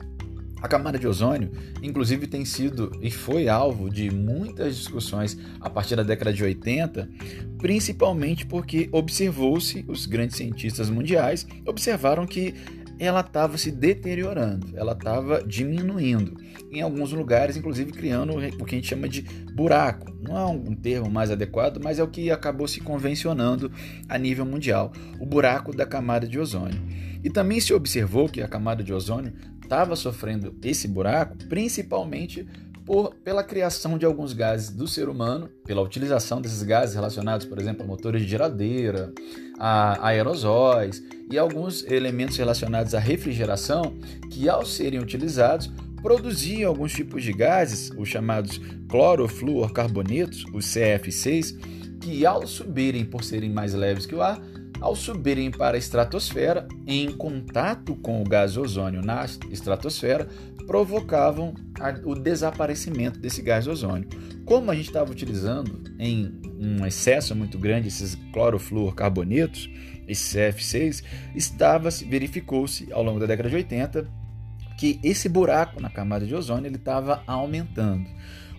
[0.60, 5.94] A camada de ozônio, inclusive, tem sido e foi alvo de muitas discussões a partir
[5.94, 7.08] da década de 80,
[7.58, 12.54] principalmente porque observou-se, os grandes cientistas mundiais observaram que
[12.98, 16.36] ela estava se deteriorando, ela estava diminuindo.
[16.70, 19.22] Em alguns lugares, inclusive, criando o que a gente chama de
[19.54, 20.12] buraco.
[20.20, 23.70] Não é um termo mais adequado, mas é o que acabou se convencionando
[24.08, 26.80] a nível mundial: o buraco da camada de ozônio.
[27.22, 29.32] E também se observou que a camada de ozônio
[29.68, 32.48] estava sofrendo esse buraco, principalmente
[32.86, 37.58] por, pela criação de alguns gases do ser humano, pela utilização desses gases relacionados, por
[37.58, 39.12] exemplo, a motores de geladeira,
[39.58, 43.94] a aerosóis e alguns elementos relacionados à refrigeração,
[44.30, 52.24] que ao serem utilizados produziam alguns tipos de gases, os chamados clorofluorcarbonetos, os CF6, que
[52.24, 54.40] ao subirem por serem mais leves que o ar,
[54.80, 60.28] ao subirem para a estratosfera, em contato com o gás ozônio na estratosfera,
[60.66, 61.54] provocavam
[62.04, 64.08] o desaparecimento desse gás ozônio.
[64.44, 69.70] Como a gente estava utilizando em um excesso muito grande esses clorofluorcarbonetos,
[70.06, 71.02] esse CF6,
[71.34, 74.08] estava verificou-se ao longo da década de 80
[74.78, 78.08] que esse buraco na camada de ozônio ele estava aumentando.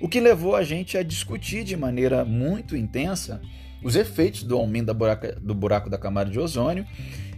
[0.02, 3.42] O que levou a gente a discutir de maneira muito intensa
[3.84, 6.86] os efeitos do aumento da buraca, do buraco da camada de ozônio,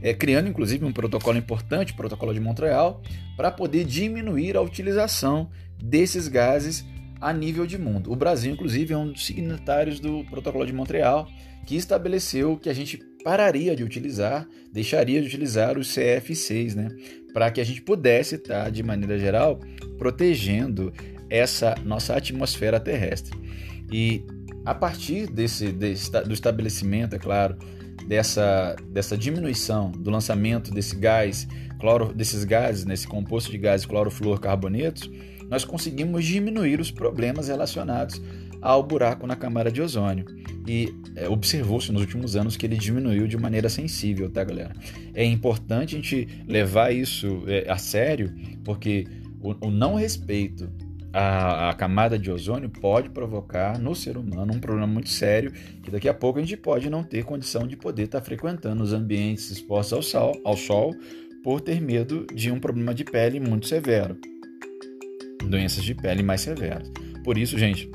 [0.02, 3.02] é, criando inclusive um protocolo importante, o protocolo de Montreal,
[3.38, 5.50] para poder diminuir a utilização
[5.82, 6.86] desses gases
[7.20, 8.12] a nível de mundo.
[8.12, 11.28] O Brasil, inclusive, é um dos signatários do protocolo de Montreal,
[11.66, 16.90] que estabeleceu que a gente pararia de utilizar, deixaria de utilizar os CF6, né,
[17.32, 19.60] para que a gente pudesse estar, tá, de maneira geral,
[20.00, 20.92] protegendo
[21.30, 23.38] essa nossa atmosfera terrestre.
[23.92, 24.26] E
[24.66, 27.58] a partir desse, desse, do estabelecimento, é claro,
[28.08, 31.48] dessa, dessa diminuição do lançamento desse gás,
[31.80, 35.10] cloro, desses gases, nesse composto de gases clorofluorcarbonetos,
[35.50, 38.22] nós conseguimos diminuir os problemas relacionados
[38.62, 40.26] ao buraco na camada de ozônio.
[40.68, 44.74] E é, observou-se nos últimos anos que ele diminuiu de maneira sensível, tá, galera?
[45.14, 49.08] É importante a gente levar isso é, a sério, porque
[49.42, 50.70] o, o não respeito
[51.14, 55.52] a, a, camada de ozônio pode provocar no ser humano um problema muito sério
[55.84, 58.94] que daqui a pouco a gente pode não ter condição de poder estar frequentando os
[58.94, 60.96] ambientes expostos ao sol, ao sol
[61.44, 64.18] por ter medo de um problema de pele muito severo,
[65.44, 66.90] doenças de pele mais severas.
[67.24, 67.90] Por isso, gente,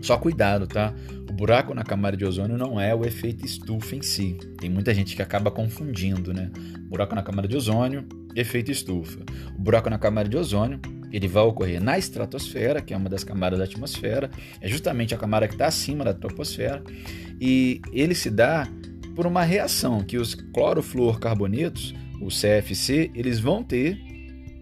[0.00, 0.92] só cuidado, tá?
[1.30, 4.36] O buraco na camada de ozônio não é o efeito estufa em si.
[4.58, 6.50] Tem muita gente que acaba confundindo, né?
[6.88, 9.20] Buraco na camada de ozônio, efeito estufa.
[9.56, 10.80] O buraco na camada de ozônio
[11.12, 15.18] ele vai ocorrer na estratosfera, que é uma das camadas da atmosfera, é justamente a
[15.18, 16.82] camada que está acima da troposfera,
[17.40, 18.66] e ele se dá
[19.14, 23.98] por uma reação que os clorofluorcarbonetos, o CFC, eles vão ter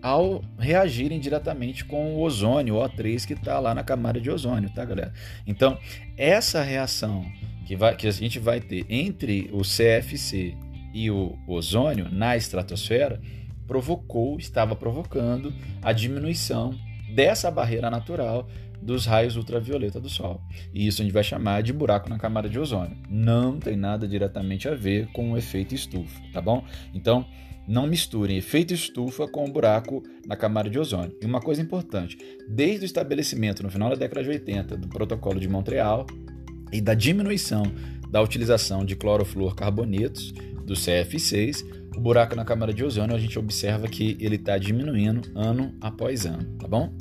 [0.02, 4.70] ao reagirem diretamente com o ozônio, o O3, que está lá na camada de ozônio,
[4.70, 5.12] tá, galera?
[5.46, 5.78] Então,
[6.16, 7.24] essa reação
[7.66, 10.54] que, vai, que a gente vai ter entre o CFC
[10.94, 13.20] e o ozônio na estratosfera
[13.70, 16.74] provocou, estava provocando a diminuição
[17.14, 18.48] dessa barreira natural
[18.83, 20.40] dos raios ultravioleta do Sol.
[20.74, 22.96] E isso a gente vai chamar de buraco na camada de ozônio.
[23.09, 26.64] Não tem nada diretamente a ver com o efeito estufa, tá bom?
[26.92, 27.24] Então,
[27.68, 31.16] não misturem efeito estufa com o buraco na camada de ozônio.
[31.22, 35.38] E uma coisa importante, desde o estabelecimento no final da década de 80 do protocolo
[35.38, 36.09] de Montreal
[36.72, 37.62] e da diminuição
[38.11, 40.35] da utilização de clorofluorcarbonetos
[40.70, 45.28] do CF6, o buraco na camada de ozônio a gente observa que ele está diminuindo
[45.35, 46.94] ano após ano, tá bom?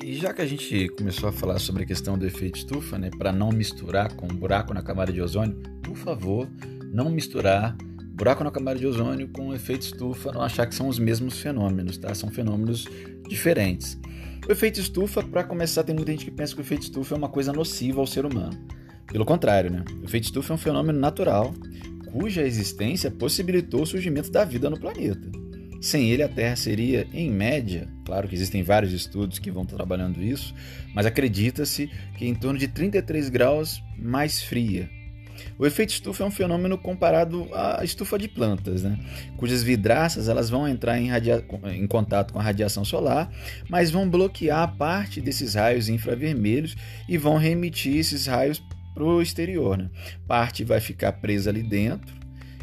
[0.00, 3.10] E já que a gente começou a falar sobre a questão do efeito estufa, né,
[3.18, 6.48] para não misturar com o buraco na camada de ozônio, por favor,
[6.92, 7.76] não misturar
[8.12, 11.98] buraco na camada de ozônio com efeito estufa, não achar que são os mesmos fenômenos,
[11.98, 12.14] tá?
[12.14, 12.86] São fenômenos
[13.28, 13.98] diferentes.
[14.46, 17.18] O efeito estufa, para começar, tem muita gente que pensa que o efeito estufa é
[17.18, 18.52] uma coisa nociva ao ser humano.
[19.06, 19.82] Pelo contrário, né?
[20.02, 21.54] O efeito estufa é um fenômeno natural
[22.12, 25.30] cuja existência possibilitou o surgimento da vida no planeta.
[25.80, 30.22] Sem ele, a Terra seria, em média, claro que existem vários estudos que vão trabalhando
[30.22, 30.54] isso,
[30.94, 34.88] mas acredita-se que em torno de 33 graus mais fria.
[35.58, 38.98] O efeito estufa é um fenômeno comparado à estufa de plantas, né?
[39.36, 41.10] cujas vidraças elas vão entrar em,
[41.72, 43.30] em contato com a radiação solar,
[43.68, 46.76] mas vão bloquear parte desses raios infravermelhos
[47.08, 48.62] e vão reemitir esses raios
[48.94, 49.78] para o exterior.
[49.78, 49.90] Né?
[50.26, 52.14] Parte vai ficar presa ali dentro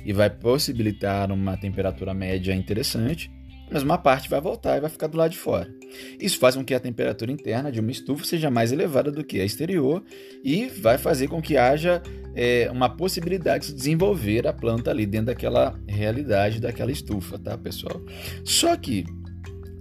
[0.04, 3.32] e vai possibilitar uma temperatura média interessante,
[3.72, 5.74] mas uma parte vai voltar e vai ficar do lado de fora.
[6.20, 9.40] Isso faz com que a temperatura interna de uma estufa seja mais elevada do que
[9.40, 10.04] a exterior
[10.44, 12.02] e vai fazer com que haja
[12.36, 18.02] é, uma possibilidade de desenvolver a planta ali dentro daquela realidade daquela estufa, tá, pessoal?
[18.44, 19.06] Só que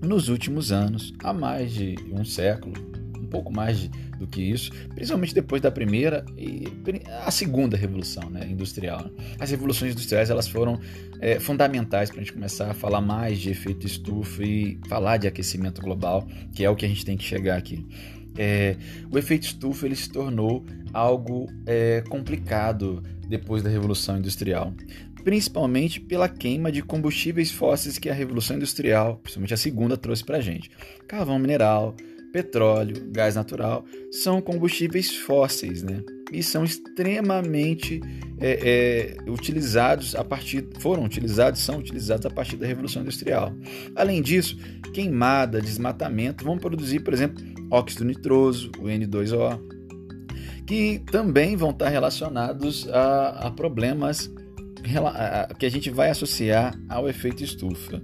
[0.03, 2.75] nos últimos anos, há mais de um século,
[3.19, 6.69] um pouco mais de do que isso, principalmente depois da primeira e
[7.25, 9.11] a segunda revolução né, industrial.
[9.39, 10.79] As revoluções industriais elas foram
[11.21, 15.27] é, fundamentais para a gente começar a falar mais de efeito estufa e falar de
[15.27, 17.87] aquecimento global, que é o que a gente tem que chegar aqui.
[18.37, 18.77] É,
[19.11, 24.75] o efeito estufa ele se tornou algo é, complicado depois da revolução industrial
[25.23, 30.39] principalmente pela queima de combustíveis fósseis que a Revolução Industrial, principalmente a segunda, trouxe para
[30.39, 30.71] a gente.
[31.07, 31.95] Carvão mineral,
[32.33, 36.03] petróleo, gás natural, são combustíveis fósseis, né?
[36.33, 38.01] E são extremamente
[38.39, 43.53] é, é, utilizados a partir, foram utilizados, são utilizados a partir da Revolução Industrial.
[43.97, 44.57] Além disso,
[44.95, 49.61] queimada, desmatamento vão produzir, por exemplo, óxido nitroso, o N2O,
[50.67, 54.31] que também vão estar relacionados a, a problemas
[55.59, 58.01] que a gente vai associar ao efeito estufa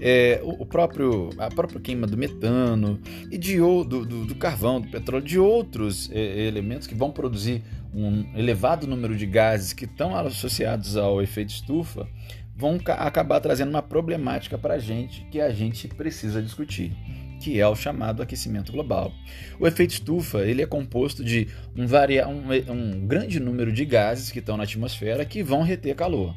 [0.00, 4.88] é, o, próprio, a própria queima do metano e de, do, do, do carvão, do
[4.88, 7.62] petróleo, de outros é, elementos que vão produzir
[7.94, 12.06] um elevado número de gases que estão associados ao efeito estufa,
[12.54, 16.92] vão acabar trazendo uma problemática para a gente que a gente precisa discutir
[17.40, 19.12] que é o chamado aquecimento global.
[19.58, 24.30] O efeito estufa ele é composto de um, varia, um, um grande número de gases
[24.30, 26.34] que estão na atmosfera que vão reter calor.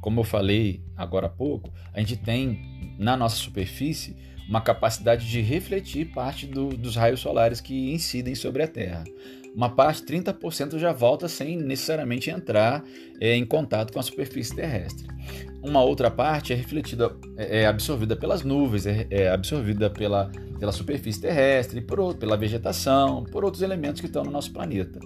[0.00, 4.16] Como eu falei agora há pouco, a gente tem na nossa superfície
[4.48, 9.04] uma capacidade de refletir parte do, dos raios solares que incidem sobre a Terra.
[9.54, 12.84] Uma parte, 30%, já volta sem necessariamente entrar
[13.20, 15.06] é, em contato com a superfície terrestre.
[15.62, 20.72] Uma outra parte é refletida, é, é absorvida pelas nuvens, é, é absorvida pela, pela
[20.72, 24.98] superfície terrestre, por, pela vegetação, por outros elementos que estão no nosso planeta.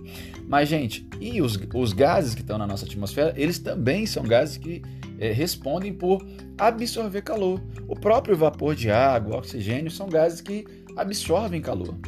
[0.47, 4.57] Mas, gente, e os, os gases que estão na nossa atmosfera, eles também são gases
[4.57, 4.83] que
[5.19, 6.25] é, respondem por
[6.57, 7.61] absorver calor.
[7.87, 10.65] O próprio vapor de água, oxigênio, são gases que
[10.97, 11.99] absorvem calor.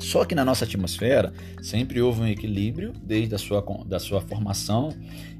[0.00, 4.90] Só que na nossa atmosfera sempre houve um equilíbrio desde a sua, da sua formação,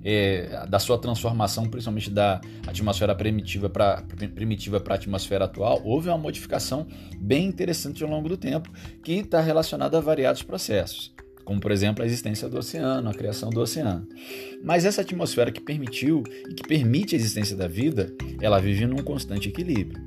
[0.04, 4.02] é, da sua transformação, principalmente da atmosfera primitiva para
[4.34, 5.80] primitiva a atmosfera atual.
[5.84, 6.86] Houve uma modificação
[7.18, 8.68] bem interessante ao longo do tempo
[9.02, 11.17] que está relacionada a variados processos
[11.48, 14.06] como por exemplo a existência do oceano, a criação do oceano.
[14.62, 19.02] Mas essa atmosfera que permitiu e que permite a existência da vida, ela vive num
[19.02, 19.98] constante equilíbrio.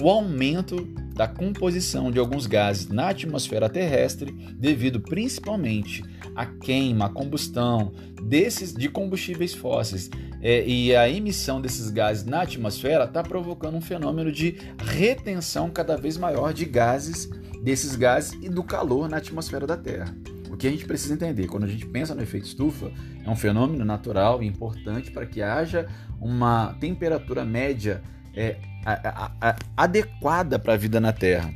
[0.00, 7.08] O aumento da composição de alguns gases na atmosfera terrestre, devido principalmente à queima, à
[7.08, 10.08] combustão desses de combustíveis fósseis
[10.40, 15.96] é, e a emissão desses gases na atmosfera, está provocando um fenômeno de retenção cada
[15.96, 17.28] vez maior de gases,
[17.60, 20.16] desses gases e do calor na atmosfera da Terra.
[20.54, 22.92] O que a gente precisa entender, quando a gente pensa no efeito estufa,
[23.24, 25.88] é um fenômeno natural e importante para que haja
[26.20, 28.00] uma temperatura média
[28.36, 31.52] é, a, a, a, adequada para a vida na Terra.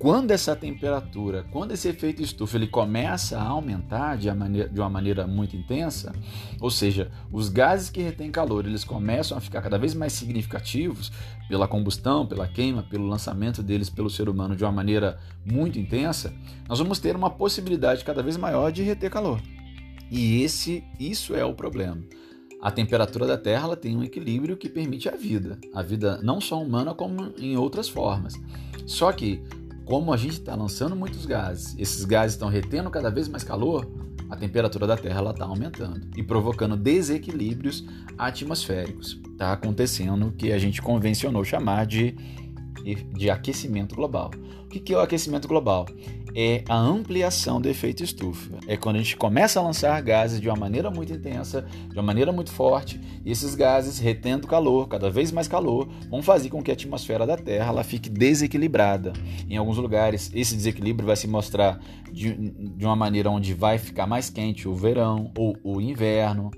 [0.00, 4.88] Quando essa temperatura, quando esse efeito estufa ele começa a aumentar de, maneira, de uma
[4.88, 6.14] maneira muito intensa,
[6.58, 11.12] ou seja, os gases que retêm calor eles começam a ficar cada vez mais significativos
[11.50, 16.32] pela combustão, pela queima, pelo lançamento deles pelo ser humano de uma maneira muito intensa,
[16.66, 19.38] nós vamos ter uma possibilidade cada vez maior de reter calor.
[20.10, 22.02] E esse, isso é o problema.
[22.62, 26.40] A temperatura da Terra ela tem um equilíbrio que permite a vida, a vida não
[26.40, 28.32] só humana como em outras formas.
[28.86, 29.42] Só que
[29.90, 33.90] como a gente está lançando muitos gases, esses gases estão retendo cada vez mais calor,
[34.30, 37.84] a temperatura da Terra está aumentando e provocando desequilíbrios
[38.16, 39.20] atmosféricos.
[39.32, 42.14] Está acontecendo o que a gente convencionou chamar de,
[43.12, 44.30] de aquecimento global.
[44.66, 45.86] O que é o aquecimento global?
[46.34, 48.58] É a ampliação do efeito estufa.
[48.66, 52.02] É quando a gente começa a lançar gases de uma maneira muito intensa, de uma
[52.02, 56.62] maneira muito forte, e esses gases, retendo calor, cada vez mais calor, vão fazer com
[56.62, 59.12] que a atmosfera da Terra ela fique desequilibrada.
[59.48, 61.80] Em alguns lugares, esse desequilíbrio vai se mostrar
[62.12, 66.50] de, de uma maneira onde vai ficar mais quente o verão ou o inverno,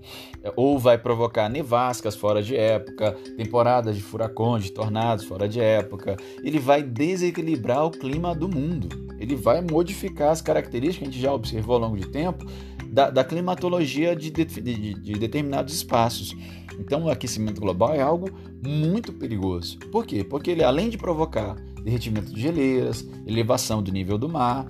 [0.56, 6.16] ou vai provocar nevascas fora de época, temporadas de furacões, de tornados fora de época.
[6.42, 9.11] Ele vai desequilibrar o clima do mundo.
[9.22, 12.44] Ele vai modificar as características que a gente já observou ao longo de tempo
[12.88, 16.36] da, da climatologia de, de, de, de determinados espaços.
[16.76, 18.28] Então, o aquecimento global é algo
[18.60, 19.78] muito perigoso.
[19.92, 20.24] Por quê?
[20.24, 21.54] Porque ele, além de provocar
[21.84, 24.66] derretimento de geleiras, elevação do nível do mar,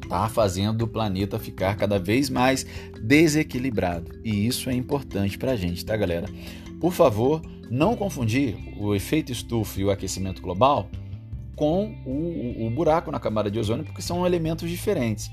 [0.00, 2.64] está fazendo o planeta ficar cada vez mais
[3.02, 4.12] desequilibrado.
[4.24, 6.28] E isso é importante para a gente, tá, galera?
[6.80, 10.88] Por favor, não confundir o efeito estufa e o aquecimento global
[11.58, 15.28] com o, o, buraco na camada de ozônio, porque são elementos diferentes.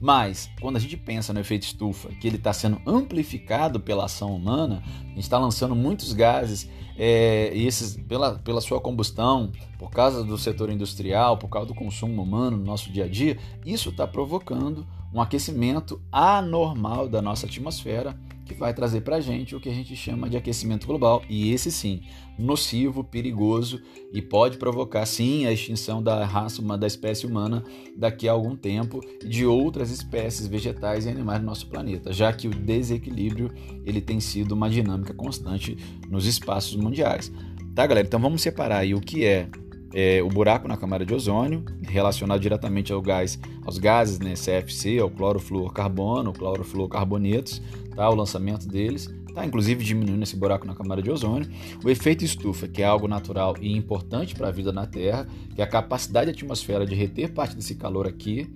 [0.00, 4.34] Mas, quando a gente pensa no efeito estufa, que ele está sendo amplificado pela ação
[4.34, 6.68] humana, a gente está lançando muitos gases,
[6.98, 11.74] é, e esses, pela, pela sua combustão, por causa do setor industrial, por causa do
[11.74, 17.46] consumo humano no nosso dia a dia, isso está provocando um aquecimento anormal da nossa
[17.46, 21.22] atmosfera que vai trazer para a gente o que a gente chama de aquecimento global.
[21.28, 22.00] E esse sim,
[22.38, 23.80] nocivo, perigoso
[24.12, 27.62] e pode provocar sim a extinção da raça da espécie humana
[27.96, 32.48] daqui a algum tempo de outras espécies vegetais e animais do nosso planeta, já que
[32.48, 33.52] o desequilíbrio
[33.84, 35.76] ele tem sido uma dinâmica constante
[36.08, 37.32] nos espaços mundiais.
[37.74, 38.06] Tá, galera?
[38.06, 39.48] Então vamos separar aí o que é
[39.92, 44.98] é, o buraco na camada de ozônio, relacionado diretamente ao gás, aos gases, né, CFC,
[44.98, 47.62] ao clorofluorcarbono, clorofluorcarbonetos,
[47.96, 51.48] tá, o lançamento deles, tá, inclusive diminuindo esse buraco na camada de ozônio.
[51.82, 55.60] O efeito estufa, que é algo natural e importante para a vida na Terra, que
[55.60, 58.48] é a capacidade da atmosfera de reter parte desse calor aqui,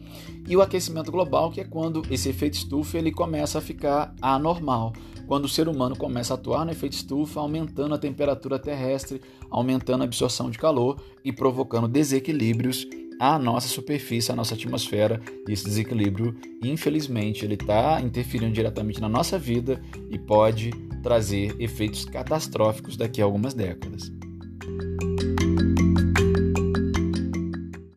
[0.47, 4.93] e o aquecimento global, que é quando esse efeito estufa ele começa a ficar anormal,
[5.27, 10.03] quando o ser humano começa a atuar no efeito estufa, aumentando a temperatura terrestre, aumentando
[10.03, 12.87] a absorção de calor e provocando desequilíbrios
[13.21, 15.21] à nossa superfície, à nossa atmosfera.
[15.47, 20.71] E esse desequilíbrio, infelizmente, ele está interferindo diretamente na nossa vida e pode
[21.03, 24.11] trazer efeitos catastróficos daqui a algumas décadas.